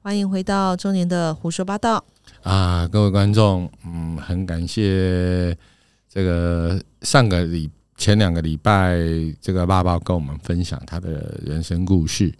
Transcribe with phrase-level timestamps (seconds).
[0.00, 2.02] 欢迎回到中年的胡说八道。
[2.42, 5.56] 啊，各位观众，嗯，很感谢
[6.08, 8.96] 这个上个礼前两个礼拜，
[9.40, 12.32] 这个爸爸跟我们分享他的人生故事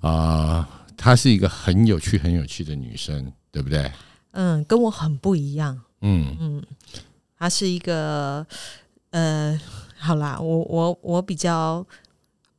[0.00, 3.90] 啊，她是一个很有趣、很有趣的女生，对不对？
[4.32, 5.80] 嗯，跟我很不一样。
[6.02, 6.62] 嗯嗯，
[7.38, 8.46] 她是一个
[9.10, 9.58] 呃，
[9.96, 11.84] 好啦，我我我比较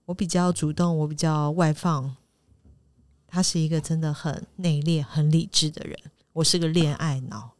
[0.05, 2.15] 我比较主动，我比较外放。
[3.29, 5.97] 她是一个真的很内敛、很理智的人。
[6.33, 7.51] 我是个恋爱脑，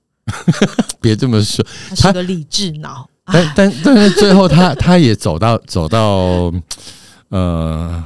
[1.01, 3.09] 别这么说，他是个理智脑。
[3.25, 6.51] 但 但但是最后，他他也走到走到
[7.29, 8.03] 呃，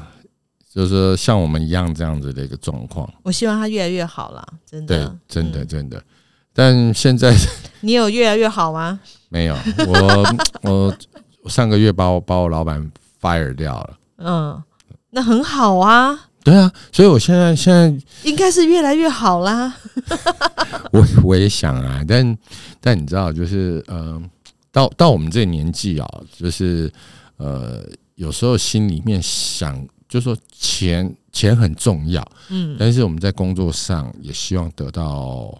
[0.73, 3.07] 就是说像我们一样这样子的一个状况。
[3.23, 6.03] 我希望他越来越好啦，真对的，，真的嗯真的。
[6.53, 7.33] 但现在
[7.81, 8.99] 你有越来越好吗？
[9.29, 9.55] 没有，
[9.87, 10.97] 我我
[11.43, 12.91] 我上个月把我把我老板
[13.21, 13.97] fire 掉了。
[14.17, 14.63] 嗯，
[15.11, 17.87] 那很好啊，对啊，所以我现在现在
[18.23, 19.73] 应该是越来越好啦。
[20.91, 22.37] 我我也想啊，但
[22.81, 24.21] 但你知道，就是呃，
[24.71, 26.91] 到到我们这个年纪啊，就是
[27.37, 27.81] 呃，
[28.15, 35.57] 有时候心里面想，就说钱钱很重要，嗯，但是我们在工作上也希望得到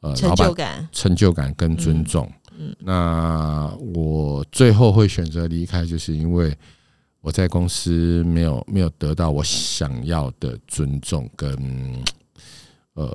[0.00, 0.88] 呃成就感。
[0.92, 2.30] 成就感跟尊重。
[2.58, 6.54] 嗯那我最后会选择离开，就是因为
[7.22, 11.56] 我在公司没有没有得到我想要的尊重跟
[12.94, 13.10] 呃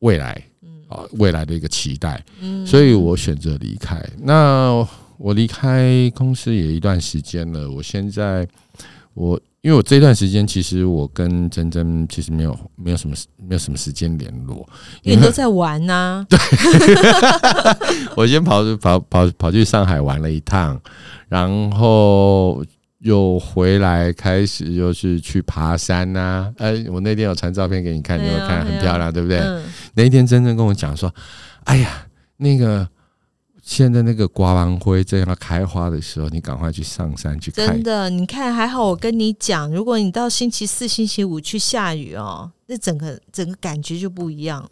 [0.00, 0.42] 未来
[0.88, 4.02] 啊未来的一个期待，嗯所以我选择离开。
[4.18, 4.84] 那
[5.18, 8.48] 我离开公司也一段时间了，我现在
[9.14, 9.40] 我。
[9.62, 14.64] 因为我这段时间，其实我跟珍珍其实没有没有什么没有什么时间联络，
[15.02, 16.24] 因为你都 在玩呐、
[18.16, 20.80] 我先跑跑跑跑去上海玩了一趟，
[21.28, 22.64] 然后
[23.06, 28.58] 又回来开始又是去爬山呐、哎，我那天有传照片给你看，你有有看？
[28.58, 29.38] 啊很漂亮，对不对？
[29.38, 29.62] 嗯，
[29.94, 31.14] 那一天真正跟我讲说，
[31.64, 32.04] 哎呀，
[32.38, 32.88] 那个
[33.62, 37.82] 现在那个刮完灰正要开花的时候，你赶快去上山去看真。
[37.84, 44.68] 的，你看还好，我跟你讲，如果你到星期四、星期五去下雨哦，那整个整个感觉就不一样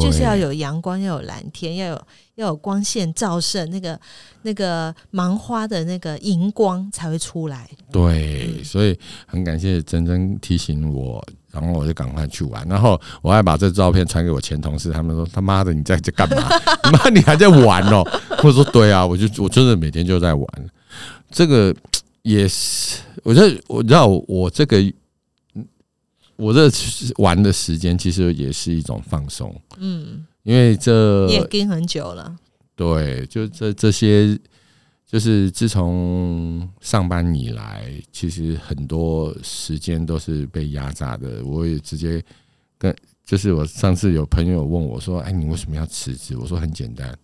[0.00, 2.02] 就是要有阳光，要有蓝天，要有
[2.36, 3.98] 要有光线照射，那个
[4.42, 7.68] 那个芒花的那个荧光才会出来。
[7.90, 12.66] 对，嗯所以很感谢珍珍提醒我，然后我就赶快去玩。
[12.68, 16.48] 然后我还把这照片传给我前同事，他们说他妈的你在这干嘛？
[16.92, 18.02] 妈你还在玩哦？
[18.42, 20.46] 我说对啊，我就我真的每天就在玩。
[21.30, 21.74] 这个
[22.22, 24.80] 也是，我觉得我知道我这个
[26.36, 26.70] 我这
[27.16, 32.36] 玩的时间其实也是一种放松，嗯，因为这你也跟很久了，
[32.74, 34.38] 对，就这这些，
[35.06, 41.44] 就是自从上班以来，其实很多时间都是被压榨的。
[41.44, 42.22] 我也直接
[42.76, 47.16] 跟，就是我上次有朋友问我说：“哎，你为什么要辞职？”我说很简单，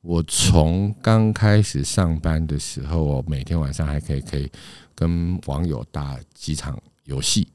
[0.00, 4.50] 我从刚开始上班的时候，我每天晚上还可以可以
[4.94, 7.46] 跟网友打几场游戏，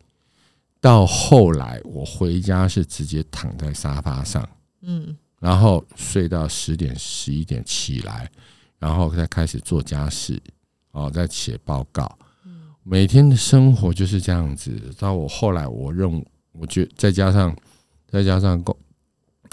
[0.83, 4.45] 到后来我回家是直接躺在沙发上。
[4.81, 8.29] 嗯然后睡到十点十一点起来，
[8.79, 10.41] 然后再开始做家事，
[10.91, 12.17] 哦，再写报告。
[12.83, 14.71] 每天的生活就是这样子。
[14.97, 17.55] 到我后来，我认，我觉再加上
[18.07, 18.75] 再加上工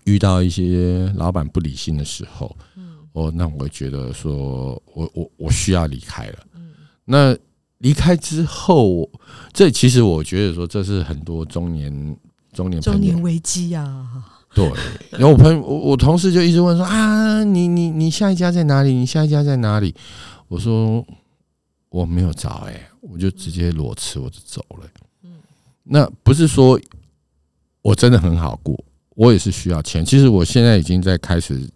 [0.05, 6.47] 遇到一些老板不理性的时候，嗯哦，那我会觉得说我我我需要离开了。
[6.55, 6.73] 嗯
[7.05, 7.37] 那
[7.81, 9.11] 离开之后，
[9.53, 12.17] 这其实我觉得说这是很多中年
[12.53, 14.07] 中年中年危机啊，
[14.55, 14.65] 对，
[15.11, 18.93] 然后我朋友，我我同事就一直问说啊，你你你下一家在哪里？
[18.93, 19.95] 你下一家在哪里？
[20.49, 21.05] 我说
[21.89, 24.87] 我没有找、欸，我就直接裸辞，我就走了、
[25.25, 25.33] 嗯
[25.85, 26.79] 那不是说
[27.83, 28.79] 我真的很好过，
[29.17, 30.05] 我也是需要钱。
[30.05, 31.69] 其实我现在已经在开始，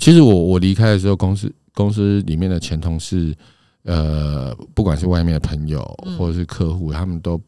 [0.00, 3.34] 其实我我离开的时候，公司公司里面的前同事，
[3.82, 7.40] 呃，不管是外面的朋友嗯或者是客户，他们都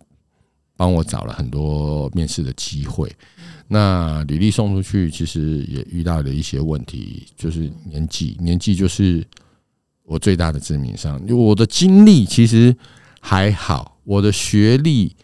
[0.77, 3.15] 帮我找了很多面试的机会。
[3.69, 9.25] 那履历送出去，其实也遇到了一些问题，就是年纪，年纪就是
[10.05, 11.23] 我最大的致命伤。
[11.29, 12.75] 我的经历其实
[13.21, 15.15] 还好，我的学历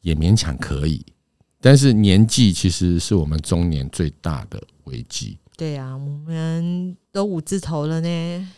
[0.00, 1.04] 也勉强可以，
[1.60, 5.38] 但是年纪其实是我们中年最大的危机。
[5.56, 8.48] 对啊，我们都五字头了呢。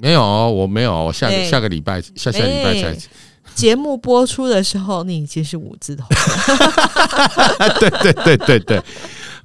[0.00, 2.98] 没有哦，我没有哦，我下下个礼拜下下礼拜才哎
[3.54, 6.06] 节目播出的时候，你已经是五字头。
[7.78, 8.82] 对对对对对，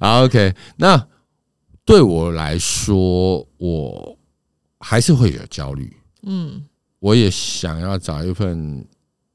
[0.00, 0.54] 好 OK。
[0.76, 1.06] 那
[1.84, 4.16] 对我来说，我
[4.80, 5.94] 还是会有焦虑。
[6.22, 6.64] 嗯
[7.00, 8.84] 我也想要找一份。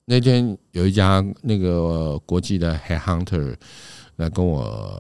[0.06, 3.56] 那天有一家那个国际的 head hunter，
[4.18, 5.00] 来跟我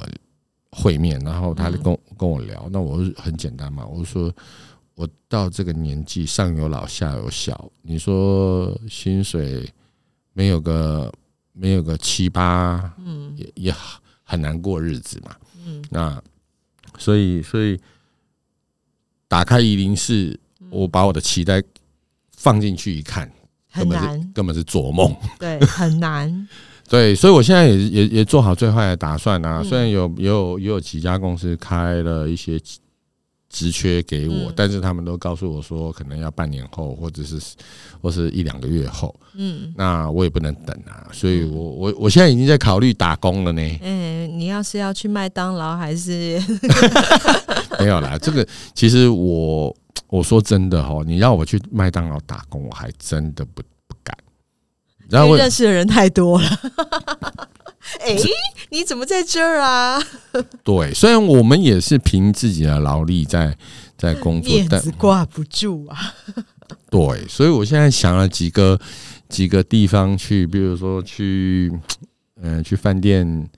[0.69, 4.31] 会面，然后他就跟跟我聊，那我是很简单嘛，我说
[5.01, 9.67] 我到这个年纪，上有老下有小，你说薪水
[10.31, 11.11] 没有个
[11.53, 13.75] 没有个七八，嗯也也
[14.21, 15.35] 很难过日子嘛。
[15.65, 16.21] 嗯那
[16.99, 17.79] 所以所以
[19.27, 20.39] 打开一零四，
[20.69, 21.63] 我把我的期待
[22.37, 23.27] 放进去一看，
[23.71, 25.11] 很根本是难，根本是做梦。
[25.39, 26.47] 对，很难。
[26.87, 29.61] 对，所以我现在也也也做好最坏的打算啊。
[29.61, 32.59] 嗯虽然有也有也有几家公司开了一些
[33.51, 37.37] 职缺给我，嗯但是他们都告诉我说，可能要半年后，或者是
[38.01, 39.13] 或是一两个月后。
[39.35, 43.79] 嗯，那我也不能等啊，所以我我我现在已经在考虑打工了呢。
[43.81, 46.41] 嗯、你要是要去麦当劳，还是
[47.79, 49.75] 没有啦，这个其实我
[50.07, 54.17] 我说真的哦，你让我去麦当劳打工，我还真的不不敢。
[55.09, 56.49] 然后我认识的人太多了？
[57.99, 58.15] 哎、
[58.69, 60.01] 你怎么在这儿啊？
[60.63, 63.55] 对，虽然我们也是凭自己的劳力在
[63.97, 66.13] 在工作 面，但子挂不住啊！
[66.89, 68.79] 对，所以我现在想了几个
[69.27, 71.71] 几个地方去，比如说去
[72.41, 73.49] 嗯、呃去饭店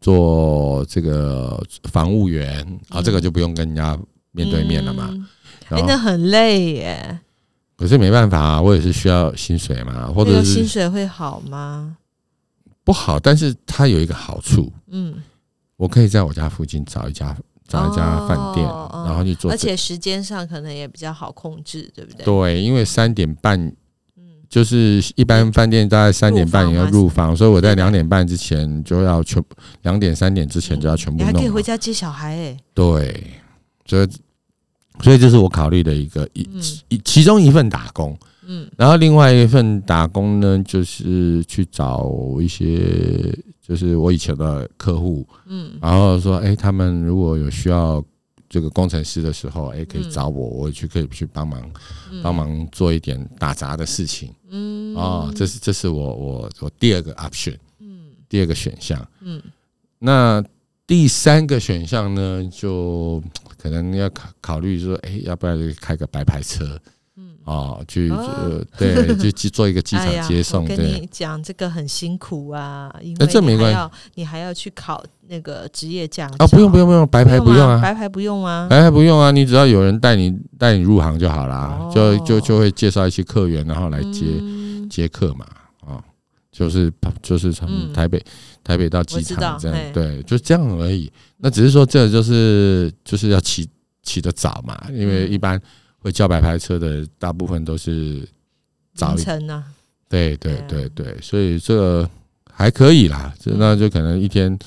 [0.00, 3.96] 做这个房务员啊，这个就不用跟人家
[4.30, 5.08] 面对面了嘛。
[5.12, 5.26] 嗯
[5.68, 7.20] 哎、然后那很累耶。
[7.76, 11.96] 可是没办法啊，我也是需要薪水嘛，或者是薪水会好吗？
[12.84, 15.14] 不好，但是它有一个好处，嗯，
[15.76, 17.36] 我可以在我家附近找一家
[17.68, 19.50] 找一家饭店，哦哦然后去做。
[19.50, 22.24] 而且时间上可能也比较好控制，对不对？
[22.24, 23.58] 对，因为三点半
[24.16, 29.42] 嗯，就是一般饭店大概三点半也要入房，所以我在两点半之前就要全
[29.82, 31.48] 两点三点之前就要全部弄你还可以。
[31.48, 32.56] 回家接小孩哎。
[32.74, 33.32] 对，
[33.86, 34.08] 所以
[35.00, 38.18] 所以这是我考虑的一个一嗯一其中一份打工，
[38.52, 38.70] 嗯。
[38.76, 45.72] 然后另外一份打工呢，就是去找一些就是我以前的客户，嗯。
[45.80, 48.04] 然后说，哎、他们如果有需要
[48.48, 51.60] 这个工程师的时候，哎、可以嗯找我，我去可以去帮忙
[52.10, 52.22] 嗯。
[52.22, 54.30] 帮忙做一点打杂的事情。
[54.50, 54.94] 嗯。
[54.94, 58.10] 哦，这是这是我我我第二个 option，嗯。
[58.28, 59.08] 第二个选项。
[59.22, 59.40] 嗯。
[59.98, 60.44] 那
[60.84, 63.22] 第三个选项呢，就
[63.56, 66.78] 可能要考考虑说，哎、要不要开个白牌车
[67.46, 67.54] 嗯。
[67.54, 68.16] 哦，去哦。
[68.16, 71.00] 呃对，就去做一个机场接送，我跟对。
[71.00, 73.90] 你讲，这个很辛苦啊，因为这没关系。
[74.14, 78.66] 你还要去考那个职业驾照啊，不用不用不用，白牌不用啊，白牌不用啊？
[78.68, 81.90] 白牌不用啊，你只要有人带你带你入行就好啦，哦。
[81.94, 84.88] 就就就会介绍一些客源，然后来接、嗯。
[84.88, 85.46] 接客嘛，
[85.86, 86.04] 啊、
[86.50, 86.92] 就是
[87.22, 87.92] 就是从嗯。
[87.94, 88.22] 台北、
[88.62, 91.10] 台北到机场这样，对，就这样而已。
[91.38, 93.66] 那只是说这就是就是要起
[94.02, 95.32] 起得早嘛，因为嗯。
[95.32, 95.58] 一般
[96.02, 98.26] 会叫白牌车的大部分都是
[98.94, 99.64] 早晨啊，
[100.08, 102.10] 对对对对对，所以这个
[102.52, 104.58] 还可以啦，这嗯那就可能一天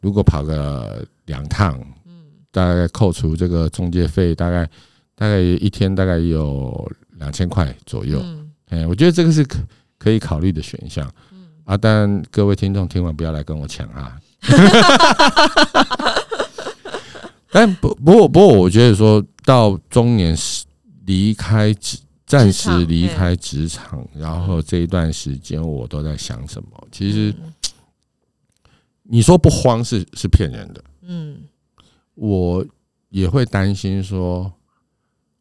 [0.00, 2.12] 如果跑个两趟，嗯
[2.52, 4.64] 大概扣除这个中介费，大概
[5.16, 8.20] 大概一天大概有两千块左右。
[8.22, 9.58] 嗯哎、我觉得这个是可
[9.98, 11.76] 可以考虑的选项嗯啊。
[11.76, 14.18] 但各位听众听完不要来跟我抢啊。
[17.52, 20.63] 但不不过不过，我觉得说到中年时
[21.06, 26.88] 离开职，暂时离开职场，然后这一段时间我都在想什么？
[26.90, 27.52] 其实嗯。
[29.06, 31.42] 你说不慌是是骗人的，嗯。
[32.14, 32.64] 我
[33.10, 34.50] 也会担心说，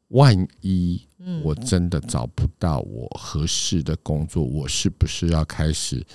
[0.10, 6.06] 万一嗯，我真的找不到我合适的工作，我是不是要开始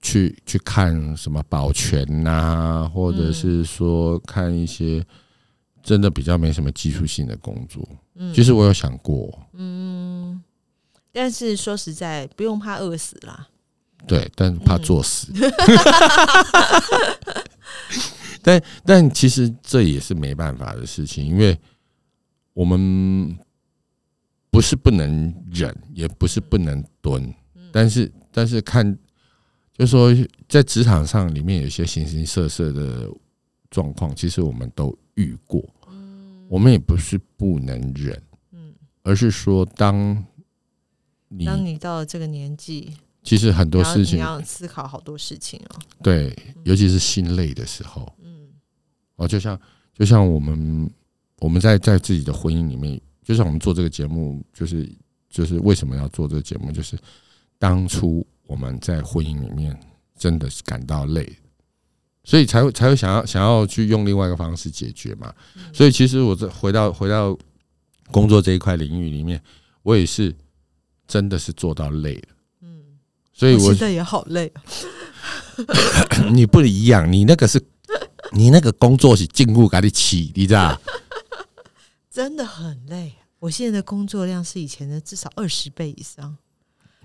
[0.00, 5.04] 去去看什么保全呐、或者是说看一些
[5.82, 7.86] 真的比较没什么技术性的工作？
[8.14, 10.42] 嗯其实我有想过，嗯，
[11.12, 13.48] 但是说实在，不用怕饿死啦。
[14.06, 15.32] 对，但怕嗯作死。
[18.42, 21.58] 但但其实这也是没办法的事情，因为
[22.54, 23.38] 我们
[24.50, 27.22] 不是不能忍，也不是不能蹲，
[27.54, 28.98] 嗯但是但是看，
[29.76, 30.14] 就是说
[30.48, 33.10] 在职场上里面有一些形形色色的
[33.70, 35.62] 状况，其实我们都遇过，
[36.48, 38.22] 我们也不是不能忍，
[38.52, 40.24] 嗯，而是说当
[41.28, 45.78] 你当你到了这个年纪，其实很多事情你要思考好多事情哦。
[46.02, 46.34] 对，
[46.64, 48.48] 尤其是心累的时候，嗯。
[49.16, 49.60] 哦，就像
[49.92, 50.90] 就像我们
[51.40, 54.90] 我们在在自己的婚姻里面，就像我们做这个节目，就是
[55.28, 56.98] 就是为什么要做这个节目，就是
[57.58, 59.78] 当初我们在婚姻里面
[60.16, 61.30] 真的是感到累，
[62.24, 65.32] 所以才会才会想要想要去用另外一个方式解决嘛。
[65.72, 67.36] 所以其实我这回到回到
[68.10, 69.42] 工作这一块领域里面，
[69.82, 70.34] 我也是
[71.06, 72.28] 真的是做到累了，
[72.62, 72.98] 嗯，
[73.32, 74.62] 所以我我现在也好累啊。
[76.32, 77.60] 你不一样，你那个是，
[78.32, 80.80] 你那个工作是进步给你起，你知道？
[82.10, 83.14] 真的很累。
[83.38, 86.36] 我现在的工作量是以前的至少二十倍以上。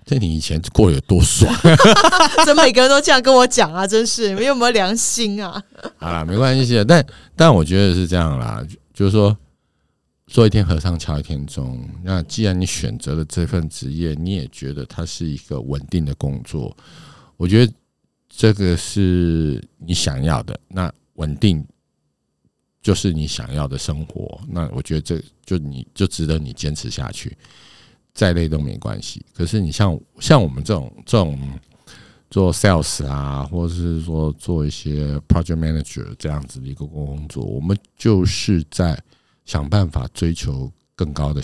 [0.06, 1.52] 这你以前过得有多爽？
[2.46, 3.84] 怎么每个人都这样跟我讲啊？
[3.84, 5.60] 真是，你有没有良心啊？
[5.98, 6.84] 好了，没关系的。
[6.84, 9.36] 但但我觉得是这样啦，就是说，
[10.28, 11.84] 做一天和尚敲一天钟。
[12.04, 16.76] 那既然你选择了这份职业，你也觉得它是一个稳定的工作，
[17.36, 17.72] 我觉得
[18.28, 20.56] 这个是你想要的。
[20.68, 21.66] 那稳定
[22.80, 24.40] 就是你想要的生活。
[24.48, 27.36] 那我觉得这就你就值得你坚持下去。
[28.16, 29.22] 再累都没关系。
[29.34, 31.38] 可是你像像我们这种这种
[32.30, 38.98] 做 sales 啊，或者是说做一些 project manager 这样子的一个工作，我们就是在
[39.44, 41.42] 想办法追求更高的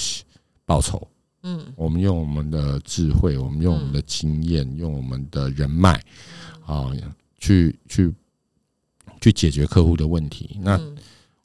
[0.65, 1.07] 报酬。
[1.43, 6.03] 嗯，我们用我们的智慧，我们用我们的经验，用我们的人脉
[6.65, 6.91] 啊，
[7.39, 8.15] 去去
[9.21, 10.59] 去解决客户的问题。
[10.63, 10.81] 那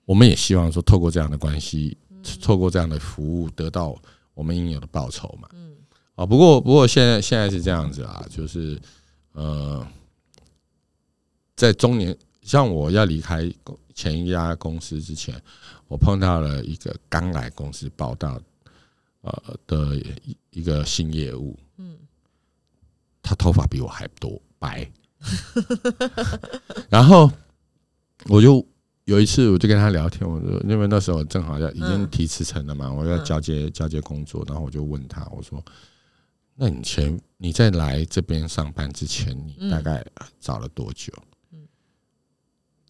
[0.05, 1.97] 我们也希望说，透过这样的关系，
[2.41, 3.93] 透过这样的服务，得到。
[4.37, 5.75] 我们应有的报酬嘛，嗯，
[6.13, 8.79] 啊，不过不过现在现在是这样子啊，就是
[9.31, 9.83] 呃，
[11.55, 13.51] 在中年，像我要离开
[13.95, 15.41] 前一家公司之前，
[15.87, 18.39] 我碰到了一个刚来公司报道
[19.21, 21.97] 呃的一一个新业务，嗯，
[23.23, 24.87] 他头发比我还多白，
[26.89, 27.31] 然后
[28.27, 28.63] 我就。
[29.07, 35.63] 有一次，我就跟他聊天，我说因为那时候正好要已经提辞呈了嘛，我要交接交接工作，然后我就问他，我说
[36.55, 40.05] ：“那你前你在来这边上班之前，你大概
[40.41, 41.13] 找了多久？”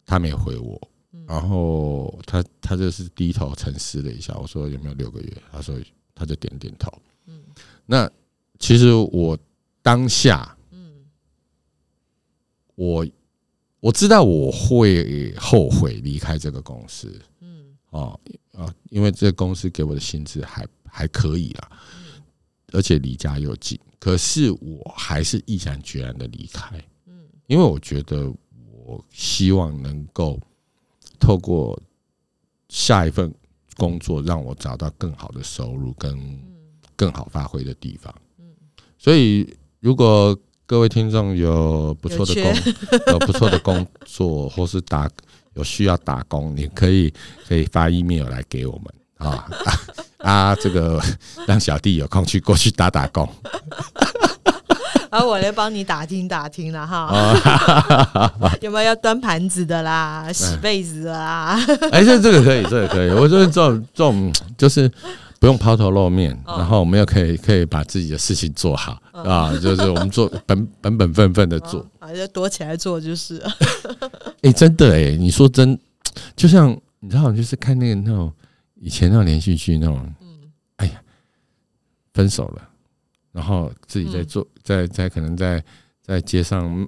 [0.04, 0.90] 他没回我，
[1.24, 5.76] 然后他他就是低头沉思了一下，我说：“有没有六个月？”他说
[6.16, 6.90] 他就点点头。
[7.26, 7.40] 嗯，
[7.86, 8.10] 那
[8.58, 9.38] 其实我
[9.82, 11.04] 当下，嗯，
[12.74, 13.06] 我。
[13.80, 18.18] 我知道我会后悔离开这个公司，嗯，哦，
[18.52, 21.70] 啊，因为这个公司给我的薪资还还可以啦，
[22.72, 28.28] 而且离家又近，可是我还是毅然决然的离开，嗯，因为我觉得
[28.84, 30.40] 我希望能够
[31.20, 31.80] 透过
[32.68, 33.32] 下一份
[33.76, 36.18] 工作，让我找到更好的收入跟
[36.96, 38.44] 更好发挥的地方，嗯，
[38.98, 40.36] 所以如果。
[40.68, 42.54] 各位听众有不错的工，
[43.14, 45.08] 有不错的工作，或是打
[45.54, 47.10] 有需要打工，你可以
[47.48, 49.48] 可以发 email 来给我们啊
[50.20, 50.54] 啊！
[50.56, 51.02] 这个
[51.46, 53.26] 让小弟有空去过去打打工，
[55.08, 57.10] 而 我来帮你打听打听了哈。
[58.60, 61.58] 有没有要端盘子的啦，洗被子的啦？
[61.90, 63.08] 哎，这这个可以，这个可以。
[63.08, 64.92] 我觉得这种这种就是。
[65.40, 73.40] 不用抛头露面，然后我们又可以可以把自己的事情做好啊，就是我们做 本本本分分的做，啊，就躲起来做就是。
[74.42, 75.78] 哎，真的哎，你说真，
[76.34, 78.32] 就像你知道，就是看那个那种
[78.80, 81.00] 以前那种连续剧那种，嗯，哎呀，
[82.14, 82.68] 分手了，
[83.32, 85.62] 然后自己在做，在在可能在
[86.02, 86.86] 在街上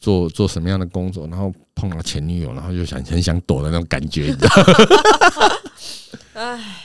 [0.00, 4.52] 做做什么样的工作，然后碰到前女友，然后就想很想躲的那种感觉，你知道？
[6.40, 6.78] 哎。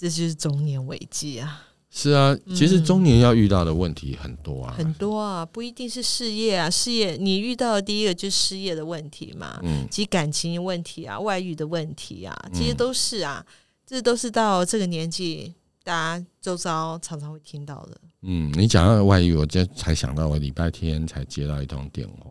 [0.00, 1.66] 这就是中年危机啊！
[1.90, 13.44] 是啊，其实中年要遇到的问题很多啊，很多啊，不一定是事业啊，事业你遇到的第一个就是失业的问题嘛，嗯，及感情问题啊，外遇的问题啊，这些都是啊，
[13.84, 15.52] 这都是到这个年纪
[15.84, 18.00] 大家周遭常常会听到的。
[18.22, 22.30] 嗯，你讲到外遇，我今天才想到，我礼拜天才接到一通电话，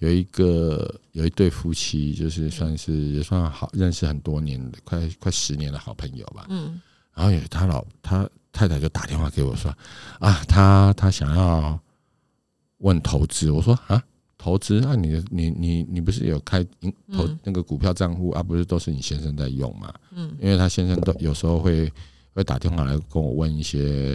[0.00, 6.80] 有一个有一对夫妻，就是算是也算好认识很多年的，快快十年的好朋友吧，嗯。
[7.16, 9.74] 然后有他老他太太就打电话给我说
[10.20, 11.80] 啊，他他想要
[12.78, 14.02] 问投资，我说啊，
[14.36, 16.62] 投资那你你你你不是有开
[17.10, 18.42] 投那个股票账户啊？
[18.42, 19.94] 不是都是你先生在用嘛？
[20.10, 21.90] 嗯，因为他先生都有时候会
[22.34, 24.14] 会打电话来跟我问一些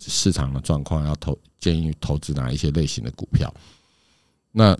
[0.00, 3.54] 市场的状况，要投建议投资哪一些类型的股票。
[4.50, 4.76] 那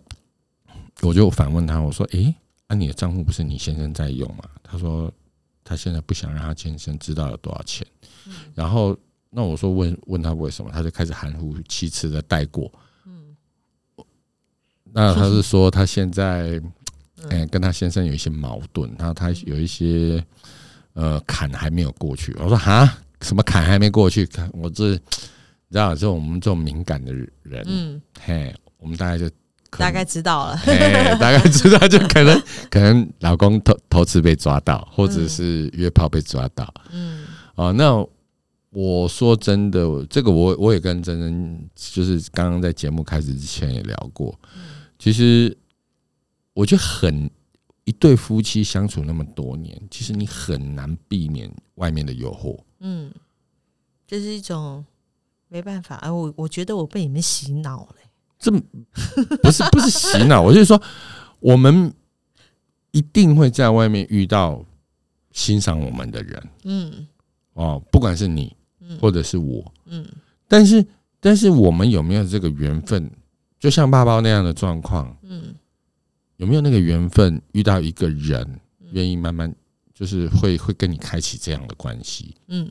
[1.03, 2.35] 我就反问他，我说，诶，
[2.67, 4.43] 啊，你的账户不是你先生在用嘛？
[4.65, 5.13] 他说。
[5.71, 7.87] 他现在不想让他先生知道有多少钱，
[8.57, 8.99] 然后
[9.31, 12.69] 那我说问问他为什么，他就开始含糊其辞的带过。
[13.07, 13.37] 嗯，
[14.93, 16.61] 那他是说他现在
[17.29, 20.21] 嗯跟他先生有一些矛盾，然后他有一些
[20.95, 22.35] 呃坎还没有过去。
[22.41, 24.27] 我说哈，什么坎还没过去？
[24.27, 24.99] 看我这，你
[25.71, 29.31] 知道，就我们这种敏感的人，嗯，嘿，我们大概就。
[29.79, 30.57] 大概知道了，
[31.19, 38.05] 大概知道就可能 可能老公偷偷吃被抓到，或者是约炮被抓到，嗯，哦，那
[38.71, 44.39] 我说真的，这个我我也跟珍珍，就是刚刚在节目开始之前也聊过。
[44.99, 45.57] 其实
[46.53, 47.31] 我觉得很
[47.85, 52.59] 一对夫妻相处那么多年，其实你很难避免外面的诱惑。
[52.81, 53.13] 嗯，
[54.07, 54.85] 这是一种
[55.49, 55.97] 没办法。
[55.97, 57.95] 哎，我我觉得我被你们洗脑了。
[58.41, 60.83] 这不是不是洗脑，我就是说，
[61.39, 61.95] 我们
[62.91, 64.65] 一定会在外面遇到
[65.31, 66.49] 欣赏我们的人。
[66.65, 67.07] 嗯，
[67.53, 68.53] 哦，不管是你。
[69.01, 70.05] 或者是我，嗯，
[70.49, 70.85] 但是
[71.21, 73.09] 但是我们有没有这个缘分？
[73.61, 75.55] 就像爸爸那样的状况，嗯，
[76.39, 79.55] 有没有那个缘分遇到一个人，愿意慢慢
[79.95, 82.35] 就是会会跟你开启这样的关系？
[82.49, 82.69] 嗯，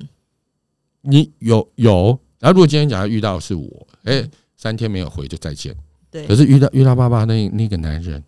[1.00, 5.74] 你有有，然后如果今天假如遇到是我，哎，三天没有回就再见，
[6.12, 8.22] 对，可是遇到遇到爸爸那那个男人，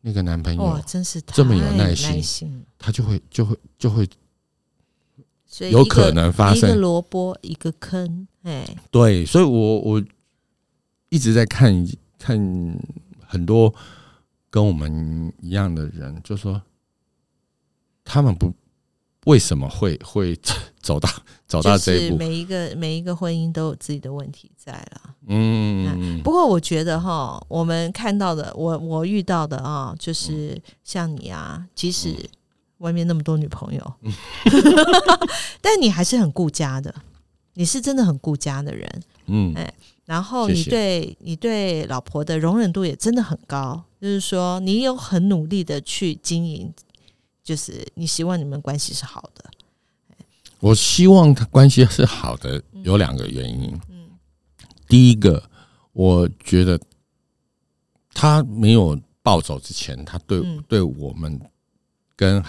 [0.00, 4.08] 那个男朋友，真是这么有耐心，他就会就会就会。
[5.70, 6.68] 有可能发生。
[6.68, 10.04] 一个萝卜一个坑，哎，对，所以我我
[11.10, 11.72] 一直在看
[12.18, 12.36] 看
[13.24, 13.72] 很多
[14.50, 16.60] 跟我们一样的人，就说
[18.02, 18.52] 他们不
[19.24, 20.38] 为什么会会
[20.80, 21.08] 走到
[21.46, 22.16] 走到这一步？
[22.16, 26.20] 每一个每一个婚姻都有自己的问题在了，嗯。
[26.22, 32.14] 不过我觉得哈，我们看到的，我我遇到的啊，就是像你啊，即使。
[32.78, 33.94] 外面那么多女朋友，
[35.62, 36.94] 但你还是很顾家的，
[37.54, 39.72] 你是真的很顾家的人，嗯，哎，
[40.04, 46.70] 然后你对你对老婆的容忍度也真的很高，就是说你有很努力的去经营，
[47.44, 49.44] 就是你希望你们关系是好的。
[50.58, 54.08] 我希望他关系是好的，有两个原因，嗯，
[54.88, 55.48] 第一个，
[55.92, 56.80] 我觉得
[58.12, 61.40] 他没有暴走之前，他对对我们
[62.16, 62.42] 跟。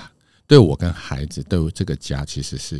[0.47, 2.79] 对我跟孩子，对我这个家，其实是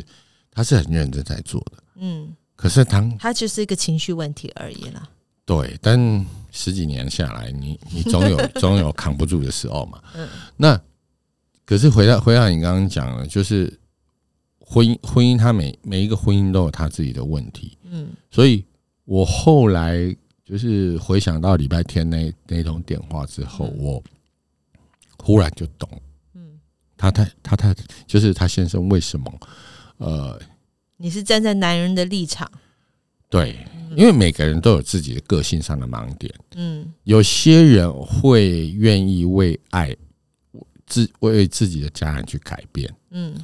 [0.52, 1.82] 他是很认真在做的。
[1.96, 5.02] 嗯，可是当他就是一个情绪问题而已啦。
[5.44, 10.00] 对，但十几年下来，你你总有 总有扛不住的时候嘛。
[10.14, 10.80] 嗯，那
[11.66, 13.78] 可是回到回到你刚刚讲了，就是
[14.58, 17.76] 婚姻婚姻，他每每一个婚姻都有他自己的问题。
[17.82, 18.64] 嗯，所以
[19.04, 24.02] 我后来就是回想到礼拜天那那通电话之后，我
[25.18, 25.90] 忽然就懂。
[26.34, 26.58] 嗯
[26.96, 27.74] 他太他太
[28.06, 29.40] 就是他先生为什么？
[29.98, 30.40] 呃，
[30.96, 32.50] 你是站在男人的立场，
[33.28, 33.58] 对，
[33.94, 36.32] 因为每个人都有自己的个性上的盲点。
[36.54, 39.94] 嗯，有些人会愿意为爱
[40.86, 42.92] 自为自己的家人去改变。
[43.10, 43.34] 嗯，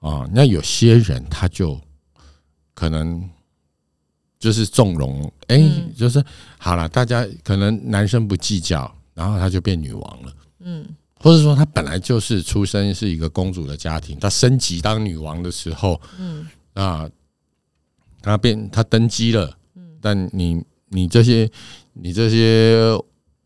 [0.00, 1.80] 啊，那有些人他就
[2.74, 3.28] 可能
[4.38, 5.60] 就是纵容，哎，
[5.96, 6.24] 就是
[6.58, 10.34] 好了，大家可能男生不计较，然后他就变女王了。
[10.60, 10.86] 嗯。
[11.24, 17.08] 或者说，他本来就是出生是一个公主的家庭，她升级当女王的时候，嗯啊，
[18.20, 21.48] 她变她登基了，嗯，但你你这些
[21.92, 22.90] 你这些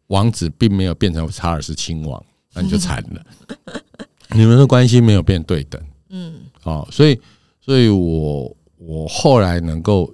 [0.07, 2.25] 王子并没有变成查尔斯亲王，
[2.57, 3.27] 那你就惨了，
[4.35, 7.21] 你们的关系没有变对等，嗯，好，所以
[7.61, 10.12] 所以我我后来能够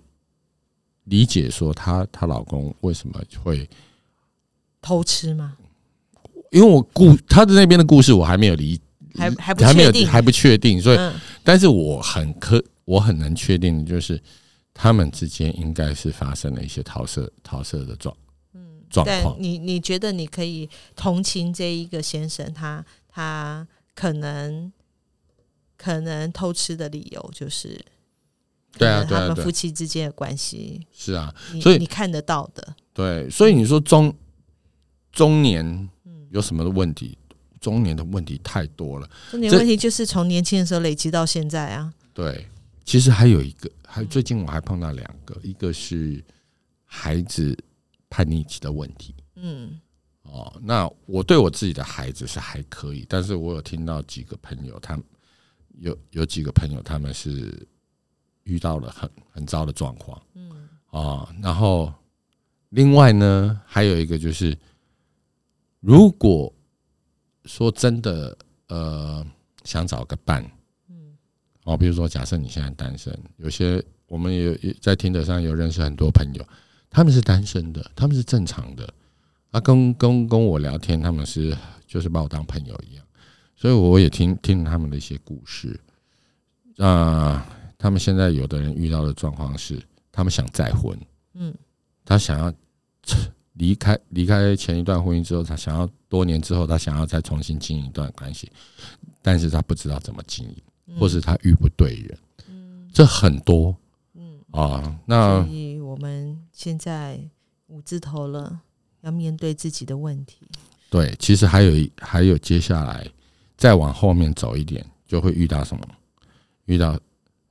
[1.05, 3.69] 理解说，她她老公为什么会
[4.81, 5.57] 偷吃吗？
[6.51, 8.79] 因为我故他的那边的故事我还没有理，
[9.15, 10.99] 还还还没有还不确定，所以，
[11.43, 14.21] 但是我很可我很能确定的就是，
[14.75, 18.22] 他们之间应该是发生了一些桃色桃色的状嗯
[18.93, 19.37] 状况。
[19.41, 24.71] 你你觉得你可以同情这一个先生，他他可能
[25.77, 27.85] 可能偷吃的理由就是，
[28.79, 34.15] 对啊，他们夫妻之间的关系是啊，所以你看得到的，对，所以你说中
[35.11, 35.89] 中年。
[36.31, 37.19] 有什么的问题？
[37.61, 39.07] 中年的问题太多了。
[39.31, 41.93] 中年问题就是从年轻的时候累积到现在啊。
[42.15, 42.49] 对，
[42.87, 46.25] 其实还有一个，还最近我还碰到两个，一个是
[46.87, 47.55] 孩子
[48.13, 49.15] 叛逆期的问题。
[49.37, 49.81] 嗯，
[50.25, 55.05] 哦，那我对我自己的孩子是还可以，但是我有听到几个朋友，他们
[55.79, 57.67] 有有几个朋友，他们是
[58.43, 60.21] 遇到了很很糟的状况。
[60.35, 61.91] 嗯，啊，然后
[62.69, 64.55] 另外呢，还有一个就是。
[65.85, 66.55] 如果
[67.47, 69.27] 说真的，呃，
[69.65, 70.49] 想找个伴，
[70.89, 71.19] 嗯，
[71.65, 76.49] 哦，比如说，假设你现在单身，有些我们也在听得上有认识很多朋友，
[76.93, 78.89] 他们是单身的，他们是正常的，
[79.51, 83.05] 啊，跟跟跟我聊天，他们是就是把我当朋友一样，
[83.57, 85.81] 所以我也听听他们的一些故事，
[86.77, 87.45] 啊，
[87.77, 90.97] 他们现在有的人遇到的状况是，他们想再婚，
[91.35, 91.53] 嗯，
[92.05, 92.53] 他想要。
[93.55, 98.51] 离开离开前一段婚姻之后，他想要多年之后，他想要再重新经营一段关系，
[99.21, 102.19] 但是他不知道怎么经营，或是他遇不对人。
[102.95, 103.77] 这很多，嗯
[104.53, 107.21] 啊，那所以我们现在
[107.67, 108.61] 五字头了，
[109.01, 110.39] 要面对自己的问题。
[110.91, 113.07] 对，其实还有一还有接下来
[113.57, 115.83] 再往后面走一点，就会遇到什么？
[116.67, 116.99] 遇到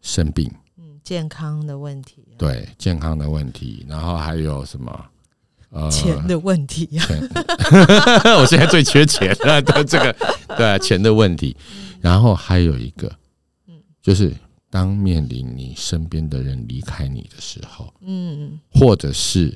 [0.02, 5.06] 生病，嗯，健康的问题、啊，对健康的问题，然后还有什么？
[5.72, 6.88] 呃，钱的问题
[8.38, 10.14] 我现在最缺钱了，对 这个
[10.58, 11.56] 对啊钱的问题，
[12.02, 13.10] 然后还有一个，
[13.68, 14.36] 嗯就是
[14.72, 18.60] 当面临你身边的人离开你的时候，嗯。
[18.72, 19.56] 或者是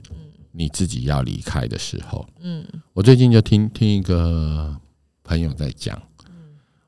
[0.51, 2.63] 你自己要离开的时候，嗯。
[2.93, 4.77] 我最近就听听一个
[5.23, 5.99] 朋友在讲，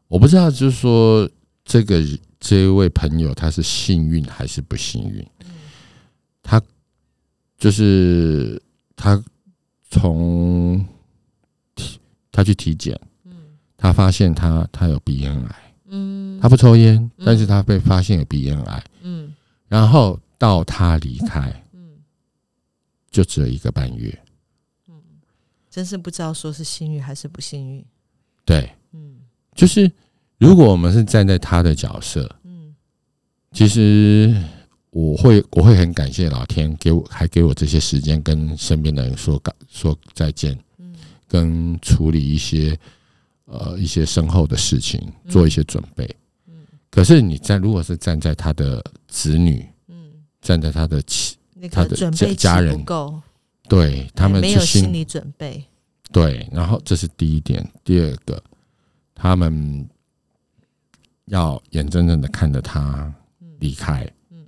[0.07, 1.27] 我不知道就是说
[1.65, 2.03] 这个
[2.39, 5.25] 这一位朋友他是幸运还是不幸运，
[6.43, 6.61] 他
[7.57, 8.61] 就是
[8.95, 9.23] 他
[9.89, 10.85] 从
[11.75, 11.99] 体
[12.31, 12.99] 他去体检，
[13.75, 16.39] 他发现他他有鼻咽癌，嗯。
[16.39, 19.33] 他不抽烟，但是他被发现有鼻咽癌，嗯。
[19.67, 21.97] 然后到他离开嗯，
[23.09, 24.17] 就只有一个半月，
[25.69, 27.85] 真是不知道说是幸运还是不幸运。
[28.45, 29.17] 对，嗯。
[29.55, 29.91] 就是
[30.37, 32.73] 如果我们是站在他的角色，嗯。
[33.51, 34.35] 其实
[34.91, 40.95] 我会我会很感谢老天给我还给我这些时间跟身边的人说感说再见，嗯。
[41.27, 42.77] 跟处理一些
[43.47, 46.07] 呃一些身后的事情，做一些准备。
[46.47, 46.55] 嗯。
[46.89, 51.95] 可是你在如果是站在他的子女，嗯，站在他的妻，那他的
[52.35, 52.85] 家人
[53.67, 55.63] 对他们没有心理准备。
[56.11, 58.41] 对，然后这是第一点，第二个，
[59.13, 59.85] 他们
[61.25, 63.13] 要眼睁睁的看着他
[63.59, 64.45] 离开，嗯。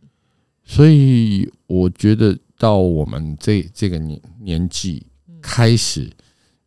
[0.63, 5.37] 所以我觉得到我们这这个年年纪，嗯。
[5.41, 6.09] 开始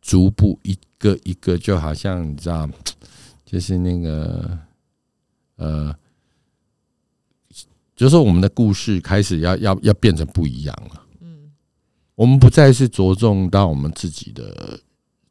[0.01, 2.69] 逐步一一个一个，就好像你知道，
[3.43, 4.57] 就是那个
[5.57, 5.93] 呃，
[7.93, 11.05] 就是我们的故事开始要要要变成不一样了。
[11.19, 11.51] 嗯
[12.15, 14.79] 我们不再是着重到我们自己的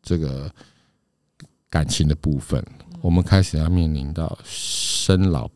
[0.03, 0.53] 这个
[1.71, 2.63] 感情的部分，
[3.01, 5.49] 我们开始要面临到生老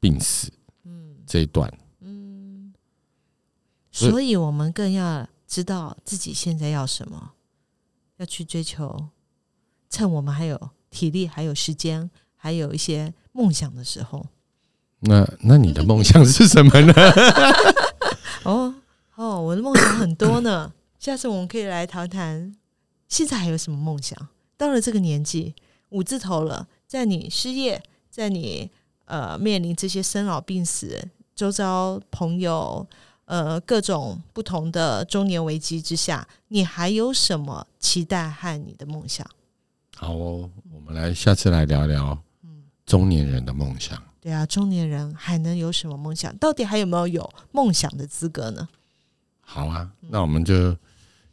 [0.00, 0.52] 病死
[0.84, 1.72] 嗯这一段。
[2.00, 2.74] 嗯，
[3.90, 7.32] 所以我们更要知道自己现在要什么，
[8.18, 9.08] 要去追求。
[9.92, 14.26] 趁我们还有体力、还有时间、还有一些梦想的时候，
[15.00, 16.94] 那那你的梦想是什么呢？
[18.44, 18.74] 哦
[19.16, 20.72] 哦，我的梦想很多呢。
[20.98, 22.56] 下次我们可以来谈谈，
[23.06, 24.18] 现在还有什么梦想？
[24.56, 25.54] 到了这个年纪，
[25.90, 28.70] 五字头了，在你失业，在你
[29.04, 32.86] 呃面临这些生老病死、周遭朋友
[33.26, 39.26] 呃各种不同的中年危机之下，你还有什么期待和你的梦想？
[40.02, 42.18] 好哦，我们来下次来聊聊
[42.84, 43.96] 中年人的梦想。
[44.20, 46.36] 对啊，中年人还能有什么梦想？
[46.38, 48.68] 到底还有没有有梦想的资格呢？
[49.40, 50.76] 好啊，那我们就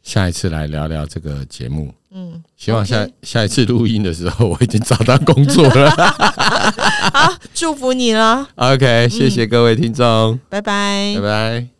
[0.04, 1.92] 下一次来聊聊这个节目。
[2.12, 5.90] 嗯，希望下下一次录音的时候，我已经找到工作了。
[7.12, 11.79] 好，祝福你了，OK，谢谢各位听众，拜拜拜拜。